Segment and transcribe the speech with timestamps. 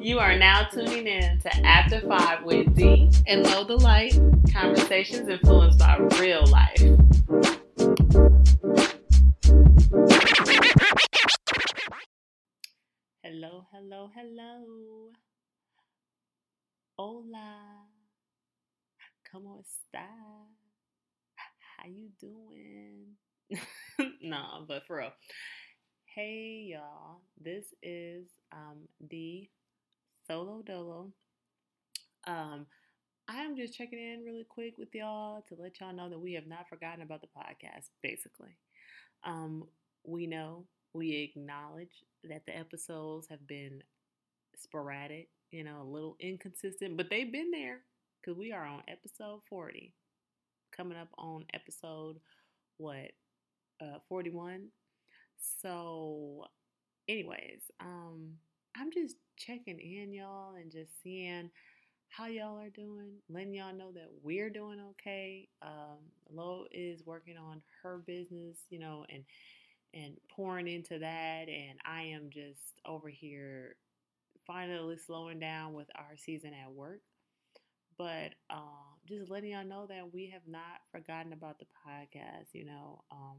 [0.00, 4.16] You are now tuning in to After Five with D and Lo the Light
[4.52, 6.78] conversations influenced by real life.
[13.24, 15.10] Hello, hello, hello.
[16.96, 17.88] Hola.
[19.34, 20.06] ¿Cómo está?
[21.76, 23.16] How you doing?
[24.22, 25.12] nah, but for real.
[26.14, 29.48] Hey y'all, this is um the
[30.28, 31.12] Solo Dolo.
[32.26, 32.66] Um,
[33.28, 36.34] I am just checking in really quick with y'all to let y'all know that we
[36.34, 38.56] have not forgotten about the podcast, basically.
[39.24, 39.64] Um,
[40.04, 43.82] we know, we acknowledge that the episodes have been
[44.56, 47.80] sporadic, you know, a little inconsistent, but they've been there
[48.20, 49.94] because we are on episode 40.
[50.76, 52.20] Coming up on episode,
[52.76, 53.12] what,
[53.80, 54.68] uh, 41?
[55.62, 56.44] So,
[57.08, 58.34] anyways, um,
[58.88, 61.50] I'm just checking in, y'all, and just seeing
[62.08, 65.48] how y'all are doing, letting y'all know that we're doing okay.
[65.60, 65.98] Um,
[66.32, 69.24] Lo is working on her business, you know, and
[69.94, 73.76] and pouring into that, and I am just over here
[74.46, 77.00] finally slowing down with our season at work.
[77.98, 82.54] But uh, just letting y'all know that we have not forgotten about the podcast.
[82.54, 83.36] You know, um,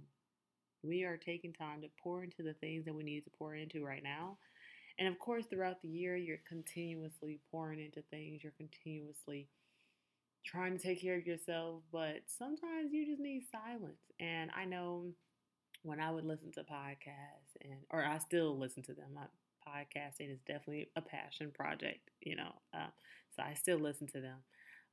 [0.84, 3.84] we are taking time to pour into the things that we need to pour into
[3.86, 4.38] right now.
[5.00, 9.48] And of course, throughout the year, you're continuously pouring into things, you're continuously
[10.46, 14.02] trying to take care of yourself, but sometimes you just need silence.
[14.20, 15.14] And I know
[15.84, 19.14] when I would listen to podcasts, and or I still listen to them.
[19.14, 19.26] My
[19.66, 22.52] podcasting is definitely a passion project, you know.
[22.74, 22.88] Uh,
[23.36, 24.38] so I still listen to them,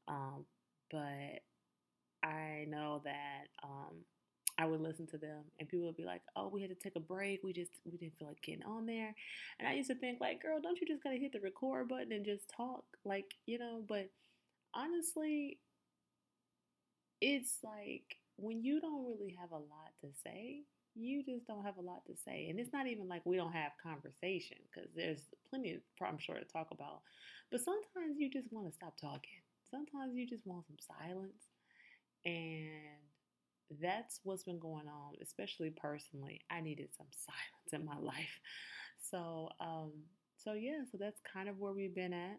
[0.06, 0.44] um,
[0.90, 1.42] but
[2.22, 4.04] I know that um,
[4.58, 6.96] I would listen to them and people would be like, "Oh, we had to take
[6.96, 7.42] a break.
[7.42, 9.14] We just we didn't feel like getting on there."
[9.58, 11.88] And I used to think like, "Girl, don't you just got to hit the record
[11.88, 14.10] button and just talk?" Like, you know, but
[14.74, 15.58] honestly,
[17.20, 20.62] it's like when you don't really have a lot to say,
[20.94, 22.48] you just don't have a lot to say.
[22.48, 26.36] And it's not even like we don't have conversation because there's plenty of, I'm sure,
[26.36, 27.00] to talk about.
[27.50, 29.40] But sometimes you just want to stop talking.
[29.70, 31.44] Sometimes you just want some silence.
[33.80, 36.40] That's what's been going on, especially personally.
[36.50, 38.40] I needed some silence in my life.
[39.10, 39.92] So, um,
[40.44, 42.38] so yeah, so that's kind of where we've been at.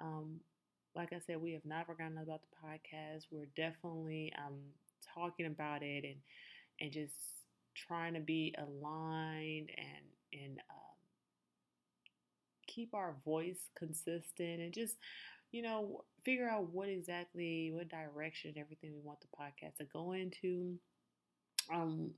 [0.00, 0.40] Um,
[0.94, 3.26] like I said, we have not forgotten about the podcast.
[3.30, 4.58] We're definitely um,
[5.14, 6.16] talking about it and
[6.80, 7.14] and just
[7.74, 10.96] trying to be aligned and and um,
[12.66, 14.96] keep our voice consistent and just
[15.52, 20.12] you know figure out what exactly, what direction, everything we want the podcast to go
[20.12, 20.76] into.
[21.72, 22.10] Um,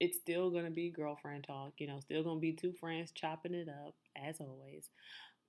[0.00, 3.68] it's still gonna be girlfriend talk, you know, still gonna be two friends chopping it
[3.68, 4.88] up as always.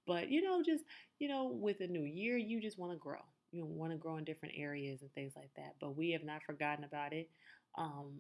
[0.08, 0.84] But you know, just
[1.20, 3.22] you know, with a new year, you just want to grow.
[3.52, 5.76] You want to grow in different areas and things like that.
[5.80, 7.30] But we have not forgotten about it.
[7.78, 8.20] Um,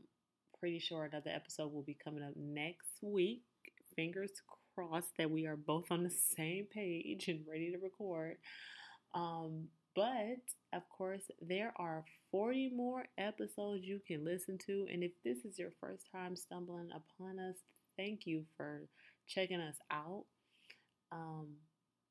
[0.59, 3.44] pretty sure another episode will be coming up next week.
[3.96, 4.31] Fingers
[4.75, 8.38] crossed that we are both on the same page and ready to record.
[9.14, 10.40] Um, but
[10.74, 14.88] of course, there are 40 more episodes you can listen to.
[14.92, 17.56] And if this is your first time stumbling upon us,
[17.97, 18.84] thank you for
[19.28, 20.25] checking us out.
[21.12, 21.47] Um,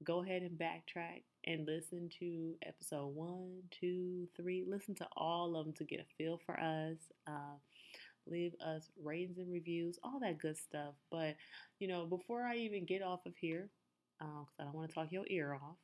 [0.05, 4.65] go ahead and backtrack and listen to episode one, two, three.
[4.67, 6.99] Listen to all of them to get a feel for us.
[7.27, 7.57] Uh,
[8.27, 10.95] leave us ratings and reviews, all that good stuff.
[11.11, 11.37] But,
[11.79, 13.71] you know, before I even get off of here,
[14.19, 15.77] because uh, I don't want to talk your ear off,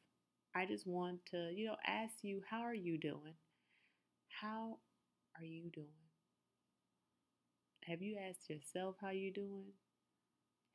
[0.54, 3.34] I just want to, you know, ask you, how are you doing?
[4.28, 4.78] How
[5.38, 5.88] are you doing?
[7.84, 9.72] Have you asked yourself how you doing?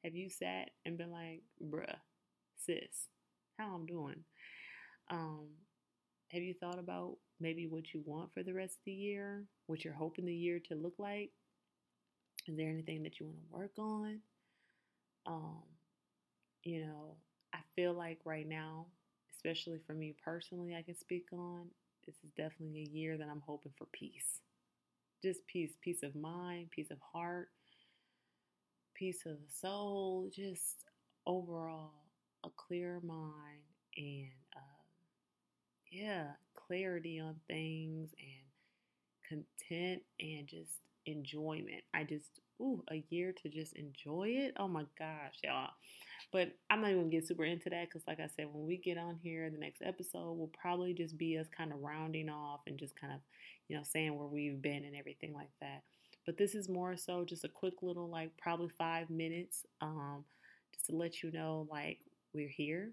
[0.03, 1.97] Have you sat and been like, bruh,
[2.57, 3.07] sis,
[3.57, 4.23] how I'm doing?
[5.09, 5.47] Um,
[6.31, 9.45] have you thought about maybe what you want for the rest of the year?
[9.67, 11.31] What you're hoping the year to look like?
[12.47, 14.19] Is there anything that you want to work on?
[15.25, 15.63] Um,
[16.63, 17.15] you know,
[17.53, 18.87] I feel like right now
[19.39, 21.67] especially for me personally, I can speak on.
[22.05, 24.41] This is definitely a year that I'm hoping for peace.
[25.23, 27.49] Just peace, peace of mind, peace of heart,
[28.93, 30.85] peace of the soul, just
[31.25, 31.91] overall
[32.43, 33.63] a clear mind
[33.97, 34.59] and uh,
[35.91, 41.83] yeah, clarity on things and content and just enjoyment.
[41.93, 44.55] I just, ooh, a year to just enjoy it.
[44.57, 45.71] Oh my gosh, y'all.
[46.31, 48.77] But I'm not even gonna get super into that because, like I said, when we
[48.77, 52.61] get on here, the next episode will probably just be us kind of rounding off
[52.67, 53.19] and just kind of,
[53.67, 55.81] you know, saying where we've been and everything like that.
[56.25, 60.23] But this is more so just a quick little, like, probably five minutes, um,
[60.73, 61.99] just to let you know, like,
[62.33, 62.91] we're here.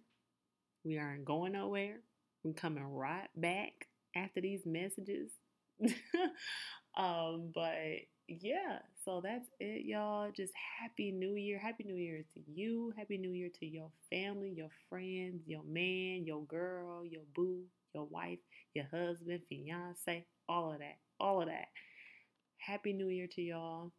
[0.84, 1.98] We aren't going nowhere.
[2.44, 5.30] We're coming right back after these messages.
[6.96, 7.74] um, but
[8.28, 10.31] yeah, so that's it, y'all.
[10.37, 11.58] Just happy new year.
[11.58, 12.93] Happy new year to you.
[12.96, 17.62] Happy new year to your family, your friends, your man, your girl, your boo,
[17.94, 18.38] your wife,
[18.75, 20.99] your husband, fiance, all of that.
[21.20, 21.69] All of that.
[22.58, 23.93] Happy new year to y'all.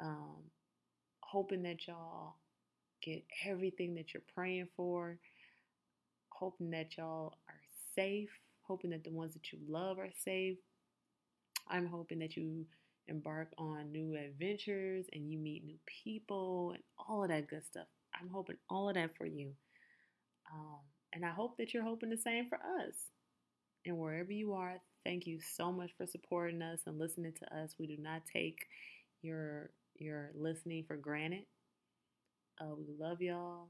[0.00, 0.44] Um,
[1.20, 2.36] hoping that y'all
[3.02, 5.18] get everything that you're praying for.
[6.30, 7.60] Hoping that y'all are
[7.94, 8.30] safe.
[8.62, 10.56] Hoping that the ones that you love are safe.
[11.68, 12.64] I'm hoping that you
[13.08, 17.86] embark on new adventures and you meet new people and all of that good stuff.
[18.20, 19.52] I'm hoping all of that for you.
[20.52, 20.80] Um,
[21.12, 22.94] and I hope that you're hoping the same for us.
[23.86, 27.74] And wherever you are, thank you so much for supporting us and listening to us.
[27.78, 28.58] We do not take
[29.22, 31.44] your your listening for granted.
[32.60, 33.68] Uh, we love y'all.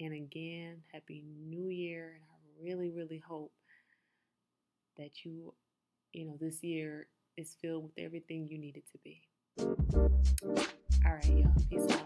[0.00, 2.14] And again, Happy New Year.
[2.14, 3.52] And I really, really hope
[4.96, 5.52] that you,
[6.12, 9.22] you know, this year is filled with everything you need it to be.
[11.06, 11.52] All right, y'all.
[11.70, 12.03] Peace out.